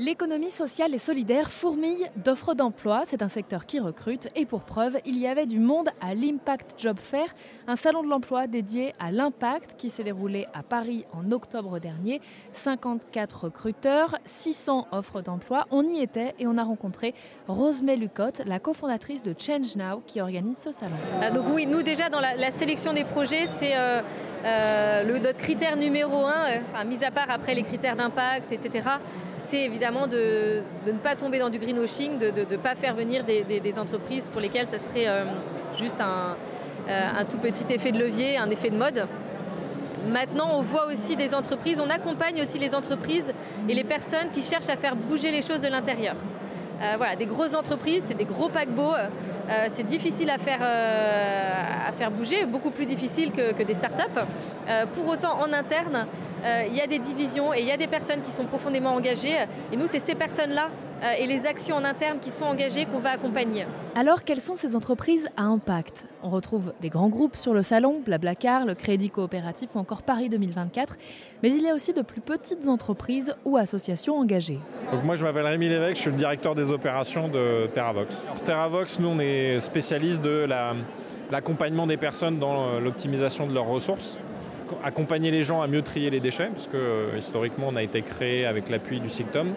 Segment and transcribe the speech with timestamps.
[0.00, 3.02] L'économie sociale et solidaire fourmille d'offres d'emploi.
[3.04, 4.28] C'est un secteur qui recrute.
[4.36, 7.26] Et pour preuve, il y avait du monde à l'Impact Job Fair,
[7.66, 12.20] un salon de l'emploi dédié à l'impact qui s'est déroulé à Paris en octobre dernier.
[12.52, 15.66] 54 recruteurs, 600 offres d'emploi.
[15.72, 17.12] On y était et on a rencontré
[17.48, 20.94] Rosemée Lucotte, la cofondatrice de Change Now, qui organise ce salon.
[21.20, 24.02] Ah, donc oui, nous déjà dans la, sélection des projets, c'est euh,
[24.44, 28.82] euh, notre critère numéro un, euh, mis à part après les critères d'impact, etc
[29.48, 33.78] c'est évidemment de, ne pas tomber dans du greenwashing, de ne pas faire venir des,
[33.78, 35.24] entreprises pour lesquelles ça serait euh,
[35.78, 36.36] juste un,
[37.24, 39.06] tout petit effet de levier, un effet de mode.
[40.06, 43.32] Maintenant, on voit aussi des entreprises, on accompagne aussi les entreprises
[43.68, 46.14] et les personnes qui cherchent à faire bouger les choses de l'intérieur.
[46.80, 51.88] Euh, voilà, des grosses entreprises, c'est des gros paquebots, euh, c'est difficile à faire, euh,
[51.88, 54.20] à faire bouger, beaucoup plus difficile que, que des startups.
[54.94, 56.06] pour autant, en interne,
[56.44, 59.36] il y a des divisions et il y a des personnes qui sont profondément engagées.
[59.72, 60.68] Et nous, c'est ces personnes-là
[61.18, 63.66] et les actions en interne qui sont engagées qu'on va accompagner.
[63.94, 66.04] Alors, quelles sont ces entreprises à impact?
[66.22, 70.28] On retrouve des grands groupes sur le salon, Blablacar, le Crédit Coopératif ou encore Paris
[70.28, 70.96] 2024,
[71.42, 74.58] mais il y a aussi de plus petites entreprises ou associations engagées.
[74.92, 78.28] Donc moi, je m'appelle Rémi Lévesque, je suis le directeur des opérations de Terravox.
[78.44, 80.46] Terravox, nous, on est spécialiste de
[81.30, 84.18] l'accompagnement des personnes dans l'optimisation de leurs ressources
[84.84, 88.02] accompagner les gens à mieux trier les déchets, parce que euh, historiquement on a été
[88.02, 89.48] créé avec l'appui du SICTOM,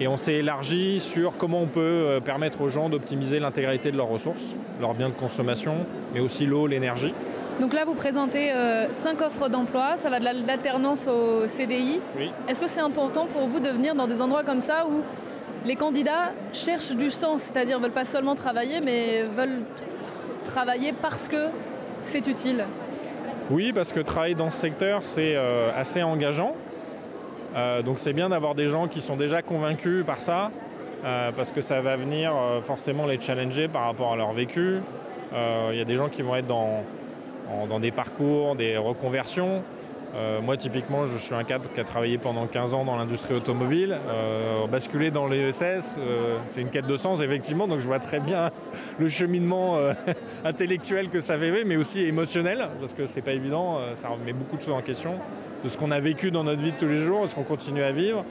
[0.00, 3.96] et on s'est élargi sur comment on peut euh, permettre aux gens d'optimiser l'intégralité de
[3.96, 7.14] leurs ressources, leurs biens de consommation, mais aussi l'eau, l'énergie.
[7.60, 12.00] Donc là, vous présentez euh, cinq offres d'emploi, ça va de l'alternance au CDI.
[12.16, 12.30] Oui.
[12.48, 15.02] Est-ce que c'est important pour vous de venir dans des endroits comme ça où
[15.64, 19.62] les candidats cherchent du sens, c'est-à-dire veulent pas seulement travailler, mais veulent
[20.44, 21.46] travailler parce que
[22.02, 22.64] c'est utile?
[23.50, 26.54] Oui, parce que travailler dans ce secteur, c'est euh, assez engageant.
[27.54, 30.50] Euh, donc c'est bien d'avoir des gens qui sont déjà convaincus par ça,
[31.04, 34.80] euh, parce que ça va venir euh, forcément les challenger par rapport à leur vécu.
[35.72, 36.82] Il y a des gens qui vont être dans,
[37.68, 39.62] dans des parcours, des reconversions.
[40.42, 43.98] Moi, typiquement, je suis un cadre qui a travaillé pendant 15 ans dans l'industrie automobile.
[44.70, 45.98] basculer dans l'ESS,
[46.48, 47.68] c'est une quête de sens, effectivement.
[47.68, 48.50] Donc, je vois très bien
[48.98, 49.76] le cheminement
[50.44, 53.78] intellectuel que ça fait, mais aussi émotionnel, parce que c'est pas évident.
[53.94, 55.18] ça remet beaucoup de choses en question
[55.64, 57.82] de ce qu'on a vécu dans notre vie de tous les jours, ce qu'on continue
[57.82, 58.24] à vivre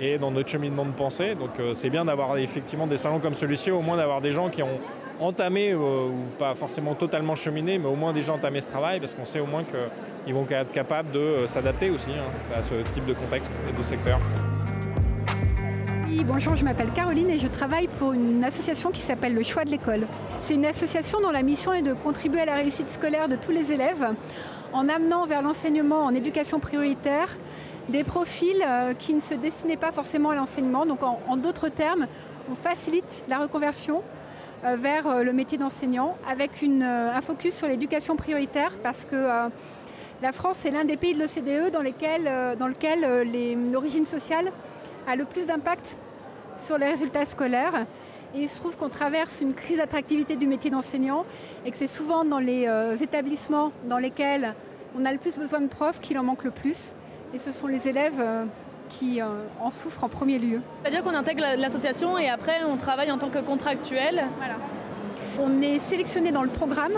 [0.00, 1.34] et dans notre cheminement de pensée.
[1.34, 4.48] Donc euh, c'est bien d'avoir effectivement des salons comme celui-ci, au moins d'avoir des gens
[4.48, 4.80] qui ont
[5.20, 9.14] entamé, euh, ou pas forcément totalement cheminé, mais au moins déjà entamé ce travail, parce
[9.14, 12.74] qu'on sait au moins qu'ils vont être capables de euh, s'adapter aussi hein, à ce
[12.92, 14.18] type de contexte et de secteur.
[16.26, 19.70] bonjour, je m'appelle Caroline et je travaille pour une association qui s'appelle Le Choix de
[19.70, 20.06] l'école.
[20.42, 23.50] C'est une association dont la mission est de contribuer à la réussite scolaire de tous
[23.50, 24.06] les élèves
[24.72, 27.36] en amenant vers l'enseignement en éducation prioritaire
[27.88, 30.86] des profils euh, qui ne se destinaient pas forcément à l'enseignement.
[30.86, 32.06] Donc en, d'autres termes,
[32.50, 34.02] on facilite la reconversion
[34.64, 39.50] vers euh, le métier d'enseignant avec un focus sur l'éducation prioritaire parce que
[40.22, 41.82] la France est l'un des pays de l'OCDE dans,
[42.58, 44.50] dans lequel l'origine sociale
[45.06, 45.98] a le plus d'impact
[46.56, 47.86] sur les résultats scolaires.
[48.34, 51.24] Et il se trouve qu'on traverse une crise d'attractivité du métier d'enseignant
[51.64, 54.54] et que c'est souvent dans les euh, établissements dans lesquels
[54.98, 56.96] on a le plus besoin de profs qu'il en manque le plus.
[57.32, 58.44] Et ce sont les élèves euh,
[58.88, 59.26] qui euh,
[59.60, 60.60] en souffrent en premier lieu.
[60.82, 64.54] C'est-à-dire qu'on intègre l'association et après on travaille en tant que contractuel Voilà.
[65.40, 66.92] On est sélectionné dans le programme,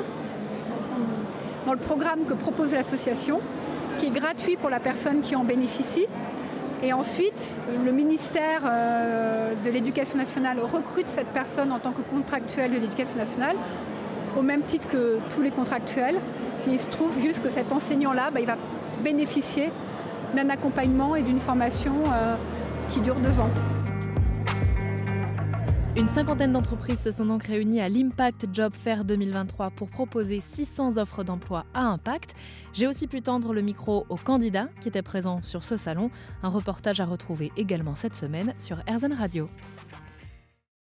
[1.65, 3.41] dans le programme que propose l'association,
[3.99, 6.07] qui est gratuit pour la personne qui en bénéficie.
[6.83, 12.73] Et ensuite, le ministère euh, de l'Éducation nationale recrute cette personne en tant que contractuel
[12.73, 13.57] de l'Éducation nationale,
[14.39, 16.17] au même titre que tous les contractuels.
[16.69, 18.57] il se trouve juste que cet enseignant-là, bah, il va
[19.03, 19.71] bénéficier
[20.35, 22.37] d'un accompagnement et d'une formation euh,
[22.91, 23.51] qui dure deux ans.
[25.97, 30.99] Une cinquantaine d'entreprises se sont donc réunies à l'Impact Job Fair 2023 pour proposer 600
[30.99, 32.35] offres d'emploi à impact.
[32.75, 36.11] J'ai aussi pu tendre le micro aux candidats qui étaient présents sur ce salon.
[36.43, 39.49] Un reportage à retrouver également cette semaine sur RZN Radio.